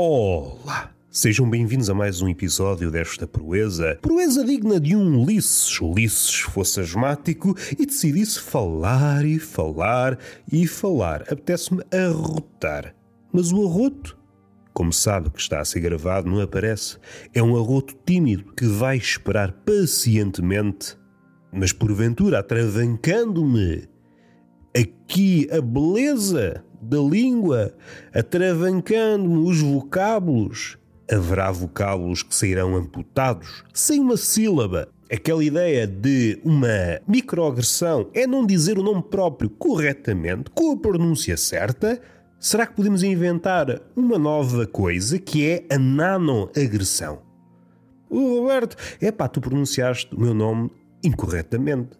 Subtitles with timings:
[0.00, 0.94] Olá!
[1.10, 3.98] Sejam bem-vindos a mais um episódio desta proeza.
[4.00, 5.80] Proeza digna de um Ulisses.
[5.80, 10.16] Ulisses fosse asmático e decidisse falar e falar
[10.52, 11.22] e falar.
[11.22, 12.94] Apetece-me arrotar.
[13.32, 14.16] Mas o arroto,
[14.72, 16.96] como sabe que está a ser gravado, não aparece.
[17.34, 20.96] É um arroto tímido que vai esperar pacientemente,
[21.52, 23.88] mas porventura atravancando-me
[24.76, 27.74] aqui a beleza da língua,
[28.14, 30.78] atravancando-me os vocábulos.
[31.10, 34.88] Haverá vocábulos que sairão amputados, sem uma sílaba.
[35.10, 41.36] Aquela ideia de uma microagressão é não dizer o nome próprio corretamente, com a pronúncia
[41.36, 41.98] certa.
[42.38, 47.22] Será que podemos inventar uma nova coisa que é a nanoagressão?
[48.10, 50.70] O Roberto, é pá, tu pronunciaste o meu nome
[51.02, 51.90] incorretamente.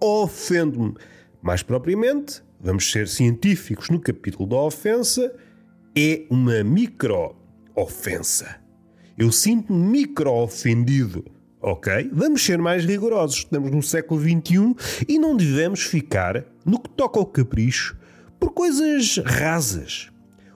[0.00, 0.94] Ofendo-me.
[1.42, 5.30] Mais propriamente, vamos ser científicos no capítulo da ofensa,
[5.94, 8.56] é uma micro-ofensa.
[9.18, 11.24] Eu sinto-me micro-ofendido.
[11.60, 12.10] Ok?
[12.12, 13.38] Vamos ser mais rigorosos.
[13.38, 14.74] Estamos no século XXI
[15.06, 17.98] e não devemos ficar, no que toca ao capricho,
[18.40, 20.10] por coisas rasas.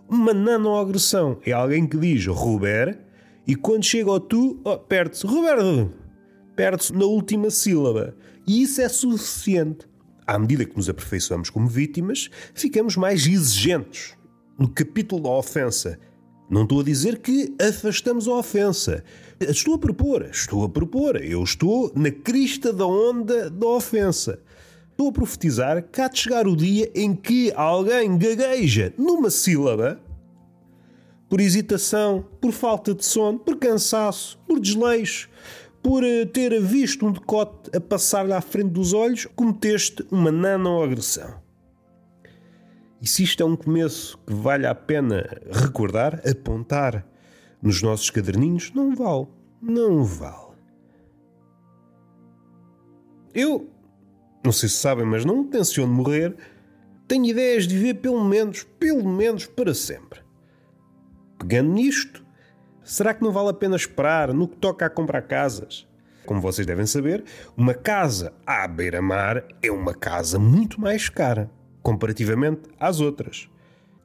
[0.09, 2.99] Uma nanoagressão é alguém que diz Robert
[3.47, 5.93] e quando chega ao tu, oh, perde-se Roberto.
[6.57, 8.15] Perde-se na última sílaba.
[8.47, 9.87] E isso é suficiente
[10.29, 14.15] à medida que nos aperfeiçoamos como vítimas, ficamos mais exigentes.
[14.59, 15.99] No capítulo da ofensa,
[16.51, 19.03] não estou a dizer que afastamos a ofensa.
[19.41, 21.17] Estou a propor, estou a propor.
[21.17, 24.39] Eu estou na crista da onda da ofensa.
[24.91, 29.99] Estou a profetizar que há de chegar o dia em que alguém gagueja numa sílaba
[31.27, 35.31] por hesitação, por falta de sono, por cansaço, por desleixo,
[35.83, 41.41] por eh, ter visto um decote a passar-lhe à frente dos olhos, cometeste uma nanoagressão.
[43.01, 47.07] E se isto é um começo que vale a pena recordar, apontar
[47.63, 49.27] nos nossos caderninhos, não vale.
[49.61, 50.57] Não vale.
[53.35, 53.71] Eu,
[54.45, 56.37] não sei se sabem, mas não tenciono morrer.
[57.07, 60.21] Tenho ideias de viver pelo menos, pelo menos para sempre.
[61.39, 62.25] Pegando nisto,
[62.89, 65.87] Será que não vale a pena esperar no que toca a comprar casas?
[66.25, 67.23] Como vocês devem saber,
[67.55, 71.51] uma casa à beira-mar é uma casa muito mais cara,
[71.83, 73.47] comparativamente às outras.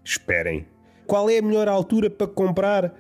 [0.04, 0.68] Esperem.
[1.08, 2.94] Qual é a melhor altura para comprar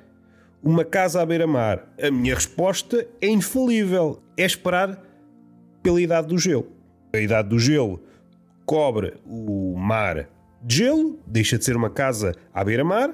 [0.64, 1.86] uma casa à beira-mar?
[2.02, 4.24] A minha resposta é infalível.
[4.38, 5.04] É esperar
[5.82, 6.66] pela idade do gelo.
[7.14, 8.02] A idade do gelo
[8.66, 10.30] cobre o mar
[10.62, 13.14] de gelo, deixa de ser uma casa à beira-mar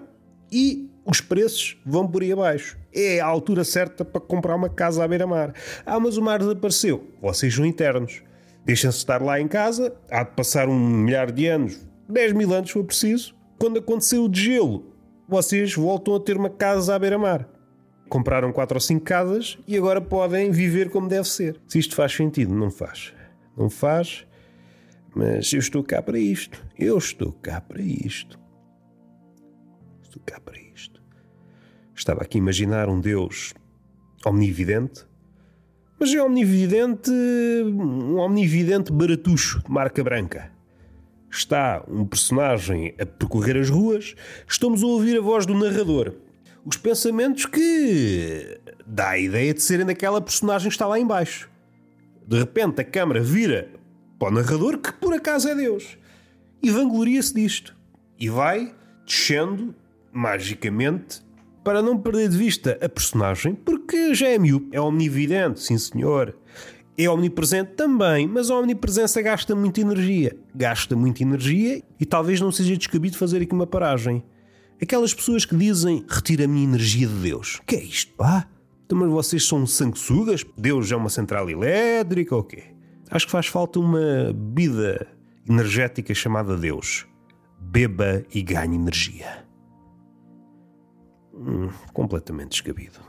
[0.51, 2.77] e os preços vão por aí abaixo.
[2.93, 5.53] É a altura certa para comprar uma casa à beira-mar.
[5.85, 7.07] Ah, mas o mar desapareceu.
[7.21, 8.21] Vocês são internos.
[8.65, 12.69] Deixem-se estar lá em casa, há de passar um milhar de anos, 10 mil anos
[12.69, 13.35] se for preciso.
[13.57, 14.93] Quando aconteceu o gelo,
[15.27, 17.47] vocês voltam a ter uma casa à beira-mar.
[18.09, 21.59] Compraram 4 ou 5 casas e agora podem viver como deve ser.
[21.67, 23.13] Se isto faz sentido, não faz.
[23.55, 24.25] Não faz,
[25.15, 26.63] mas eu estou cá para isto.
[26.77, 28.39] Eu estou cá para isto.
[30.17, 31.01] Para isto.
[31.95, 33.53] Estava aqui a imaginar um Deus
[34.25, 35.05] omnividente,
[35.99, 40.51] mas é omnividente, um omnividente baratucho de marca branca.
[41.29, 44.15] Está um personagem a percorrer as ruas,
[44.47, 46.15] estamos a ouvir a voz do narrador.
[46.65, 51.49] Os pensamentos que dá a ideia de serem daquela personagem que está lá embaixo.
[52.25, 53.69] De repente a câmara vira
[54.17, 55.97] para o narrador, que por acaso é Deus,
[56.63, 57.75] e vangloria-se disto.
[58.17, 58.73] E vai
[59.05, 59.75] descendo
[60.11, 61.21] magicamente
[61.63, 66.35] para não perder de vista a personagem, porque já é miúdo, é omnividente, sim senhor.
[66.97, 70.37] É omnipresente também, mas a omnipresença gasta muita energia.
[70.53, 74.23] Gasta muita energia e talvez não seja descabido fazer aqui uma paragem.
[74.81, 77.61] Aquelas pessoas que dizem retira a minha energia de Deus.
[77.65, 78.47] Que é isto, pá?
[78.85, 80.45] Então, mas vocês são sanguessugas?
[80.57, 82.63] Deus é uma central elétrica ou quê?
[83.11, 85.07] Acho que faz falta uma bebida
[85.47, 87.05] energética chamada Deus.
[87.59, 89.48] Beba e ganhe energia.
[91.39, 92.99] Hum, completamente descabido.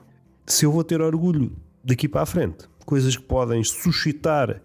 [0.46, 1.50] Se eu vou ter orgulho
[1.82, 4.62] daqui para a frente, coisas que podem suscitar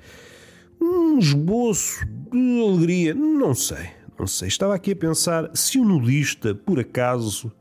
[0.80, 3.90] um esboço de alegria, não sei,
[4.20, 4.48] não sei.
[4.50, 7.52] Estava aqui a pensar se o nudista, por acaso,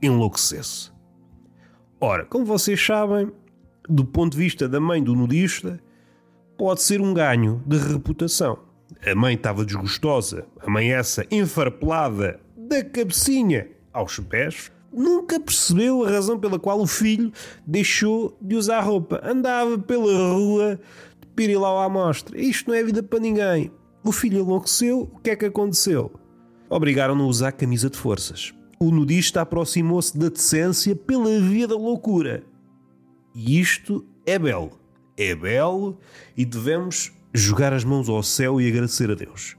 [0.00, 0.90] enlouquecesse.
[2.00, 3.30] Ora, como vocês sabem,
[3.88, 5.78] do ponto de vista da mãe do nudista,
[6.58, 8.58] pode ser um ganho de reputação.
[9.04, 16.10] A mãe estava desgostosa, a mãe essa enfarpelada da cabecinha aos pés, nunca percebeu a
[16.10, 17.32] razão pela qual o filho
[17.66, 19.20] deixou de usar roupa.
[19.24, 20.80] Andava pela rua
[21.20, 22.40] de pirilau à mostra.
[22.40, 23.70] Isto não é vida para ninguém.
[24.04, 26.12] O filho enlouqueceu, o que é que aconteceu?
[26.68, 28.52] Obrigaram-no a usar camisa de forças.
[28.80, 32.42] O nudista aproximou-se da decência pela via da loucura.
[33.34, 34.72] E isto é belo.
[35.16, 35.98] É belo
[36.36, 39.56] e devemos jogar as mãos ao céu e agradecer a Deus.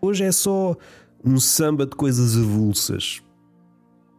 [0.00, 0.76] Hoje é só
[1.24, 3.22] um samba de coisas avulsas.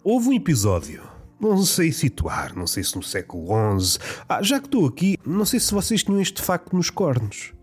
[0.08, 1.02] Houve um episódio,
[1.42, 3.48] não sei situar, não sei se no século
[3.80, 3.98] XI.
[4.30, 7.56] Ah, já que estou aqui, não sei se vocês tinham este facto nos cornos.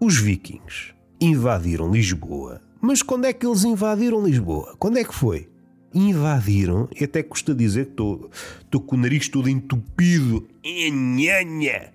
[0.00, 2.62] Os vikings invadiram Lisboa.
[2.80, 4.74] Mas quando é que eles invadiram Lisboa?
[4.78, 5.50] Quando é que foi?
[5.92, 8.30] Invadiram, e até custa dizer que estou,
[8.64, 10.48] estou com o nariz todo entupido.
[10.64, 11.92] Nhanha!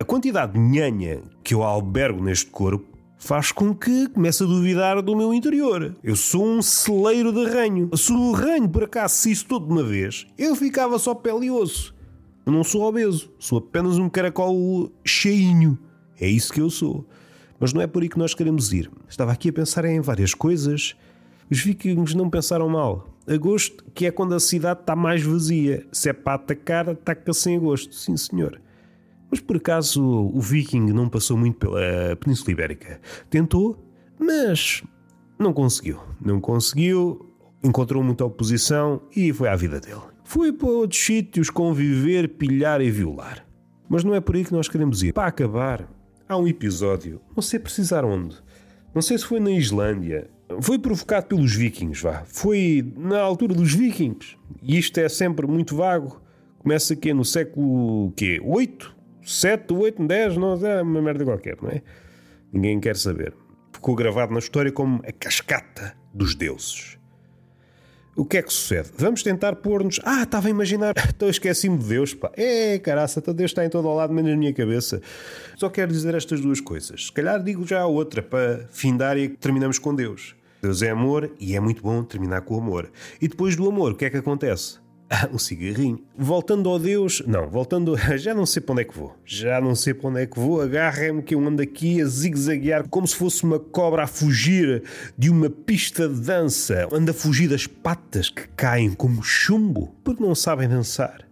[0.00, 2.95] A quantidade de nhanha que eu albergo neste corpo
[3.26, 5.96] faz com que comece a duvidar do meu interior.
[6.02, 7.90] Eu sou um celeiro de ranho.
[7.96, 11.50] Se o ranho por acaso saísse todo de uma vez, eu ficava só pele e
[11.50, 11.92] osso.
[12.46, 15.76] Eu não sou obeso, sou apenas um caracol cheinho.
[16.20, 17.04] É isso que eu sou.
[17.58, 18.88] Mas não é por aí que nós queremos ir.
[19.08, 20.94] Estava aqui a pensar em várias coisas.
[21.50, 23.08] Os vikings não pensaram mal.
[23.26, 25.84] Agosto, que é quando a cidade está mais vazia.
[25.90, 27.92] Se é para atacar, ataca-se em agosto.
[27.92, 28.60] Sim, senhor.
[29.30, 33.00] Mas por acaso o viking não passou muito pela Península Ibérica.
[33.28, 33.76] Tentou,
[34.18, 34.82] mas
[35.38, 35.98] não conseguiu.
[36.20, 40.02] Não conseguiu, encontrou muita oposição e foi à vida dele.
[40.24, 43.46] Foi para outros sítios conviver, pilhar e violar.
[43.88, 45.12] Mas não é por aí que nós queremos ir.
[45.12, 45.88] Para acabar,
[46.28, 48.36] há um episódio, não sei precisar onde,
[48.94, 50.28] não sei se foi na Islândia,
[50.60, 52.24] foi provocado pelos vikings, vá.
[52.26, 54.36] Foi na altura dos vikings.
[54.62, 56.20] E isto é sempre muito vago.
[56.58, 58.40] Começa aqui no século quê?
[58.42, 58.95] 8?
[59.26, 61.82] 7, 8, 10, não é uma merda qualquer, não é?
[62.52, 63.34] Ninguém quer saber.
[63.72, 66.96] Ficou gravado na história como a cascata dos deuses.
[68.16, 68.90] O que é que sucede?
[68.96, 70.00] Vamos tentar pôr-nos.
[70.02, 70.94] Ah, estava a imaginar.
[71.14, 72.30] Então esqueci-me de Deus, pá.
[72.34, 75.02] É, caraça, então Deus está em todo o lado, menos na minha cabeça.
[75.56, 77.06] Só quero dizer estas duas coisas.
[77.06, 80.34] Se calhar digo já a outra para findar e terminamos com Deus.
[80.62, 82.90] Deus é amor e é muito bom terminar com o amor.
[83.20, 84.78] E depois do amor, o que é que acontece?
[85.08, 86.00] Ah, um cigarrinho.
[86.18, 89.16] Voltando ao Deus, não, voltando, já não sei para onde é que vou.
[89.24, 90.60] Já não sei para onde é que vou.
[90.60, 94.82] Agarrem-me que eu ando aqui a zigue-zaguear como se fosse uma cobra a fugir
[95.16, 96.88] de uma pista de dança.
[96.92, 101.24] Anda a fugir das patas que caem como chumbo porque não sabem dançar.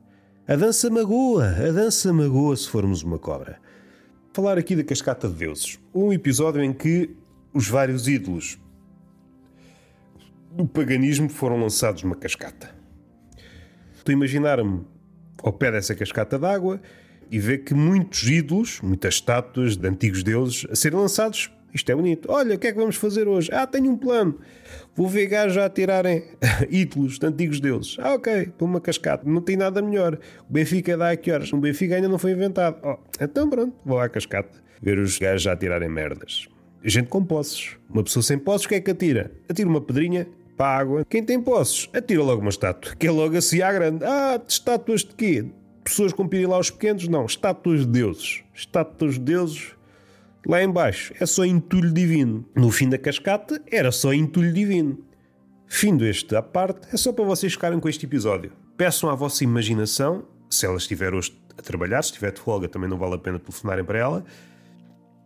[0.47, 3.59] A dança magoa, a dança magoa se formos uma cobra.
[4.33, 5.81] Falar aqui da Cascata de Deuses.
[5.93, 7.11] Um episódio em que
[7.53, 8.57] os vários ídolos
[10.53, 12.84] do paganismo foram lançados numa cascata.
[14.05, 14.83] Estou a imaginar-me
[15.43, 16.79] ao pé dessa cascata d'água
[17.31, 21.51] e ver que muitos ídolos, muitas estátuas de antigos deuses a serem lançados.
[21.73, 22.31] Isto é bonito.
[22.31, 23.49] Olha, o que é que vamos fazer hoje?
[23.51, 24.39] Ah, tenho um plano.
[24.95, 26.23] Vou ver gajos a tirarem
[26.69, 27.97] ídolos de antigos deuses.
[27.99, 29.27] Ah, ok, para uma cascata.
[29.27, 30.19] Não tem nada melhor.
[30.47, 31.51] O Benfica dá a que horas?
[31.51, 32.77] O Benfica ainda não foi inventado.
[32.83, 34.63] Oh, então pronto, vou à cascata.
[34.83, 36.47] Ver os gajos a tirarem merdas.
[36.85, 37.71] Gente com posses.
[37.89, 39.33] Uma pessoa sem posses, o que é que atira?
[39.49, 40.29] Atira uma pedrinha
[40.63, 41.05] água.
[41.09, 44.05] Quem tem posses, atira logo uma estátua, que é logo assim à grande.
[44.05, 45.47] Ah, estátuas de quê?
[45.83, 47.09] Pessoas com pirilaus pequenos?
[47.09, 48.43] Não, estátuas de deuses.
[48.55, 49.73] Estátuas de deuses
[50.47, 51.13] lá embaixo.
[51.19, 52.45] É só entulho divino.
[52.55, 54.99] No fim da cascata, era só entulho divino.
[55.67, 58.53] Findo este à parte, é só para vocês ficarem com este episódio.
[58.77, 62.89] Peçam à vossa imaginação, se ela estiver hoje a trabalhar, se estiver de folga também
[62.89, 64.25] não vale a pena telefonarem para ela,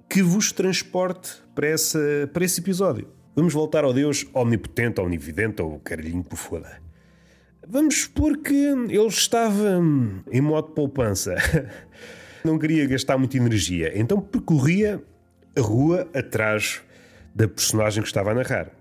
[0.09, 1.99] que vos transporte para, essa,
[2.33, 3.09] para esse episódio.
[3.39, 6.83] Vamos voltar ao Deus omnipotente, omnividente ou caralhinho que foda.
[7.65, 9.81] Vamos porque ele estava
[10.33, 11.37] em modo poupança.
[12.45, 15.01] Não queria gastar muita energia, então percorria
[15.57, 16.83] a rua atrás
[17.33, 18.73] da personagem que estava a narrar.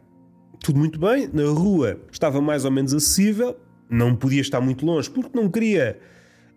[0.60, 3.56] Tudo muito bem, na rua estava mais ou menos acessível,
[3.88, 6.00] não podia estar muito longe porque não queria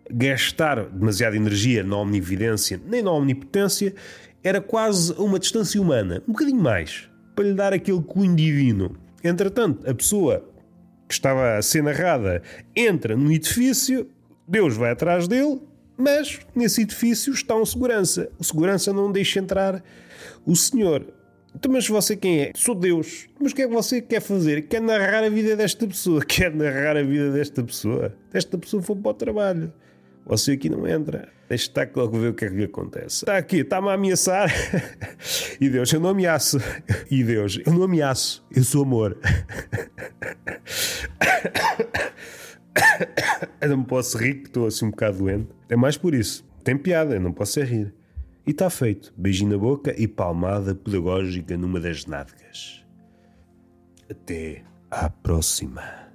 [0.09, 3.93] gastar demasiada energia na omnividência nem na omnipotência,
[4.43, 7.10] era quase a uma distância humana, um bocadinho mais
[7.41, 8.95] para lhe dar aquele cunho divino.
[9.23, 10.47] Entretanto, a pessoa
[11.07, 12.43] que estava a ser narrada
[12.75, 14.07] entra no edifício,
[14.47, 15.59] Deus vai atrás dele,
[15.97, 18.29] mas nesse edifício está um segurança.
[18.37, 19.83] O segurança não deixa entrar
[20.45, 21.05] o senhor.
[21.55, 22.51] Então, mas você quem é?
[22.55, 23.27] Sou Deus.
[23.39, 24.67] Mas o que é que você quer fazer?
[24.67, 26.23] Quer narrar a vida desta pessoa?
[26.23, 28.15] Quer narrar a vida desta pessoa?
[28.31, 29.73] Esta pessoa foi para o trabalho.
[30.25, 31.27] Você aqui não entra.
[31.49, 33.17] Deixa estar logo ver o que é que lhe acontece.
[33.17, 34.49] Está aqui, está-me a ameaçar.
[35.59, 36.57] e Deus, eu não ameaço.
[37.09, 38.45] E Deus, eu não ameaço.
[38.55, 39.17] Eu sou amor.
[43.59, 45.49] eu não posso rir, que estou assim um bocado doente.
[45.67, 46.47] É mais por isso.
[46.63, 47.93] Tem piada, eu não posso é rir.
[48.47, 49.13] E está feito.
[49.17, 52.85] Beijinho na boca e palmada pedagógica numa das nádegas.
[54.09, 56.10] Até à próxima.